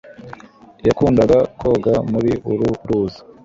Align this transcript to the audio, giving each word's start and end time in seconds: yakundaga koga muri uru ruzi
yakundaga 0.87 1.37
koga 1.59 1.93
muri 2.11 2.31
uru 2.51 2.67
ruzi 2.87 3.21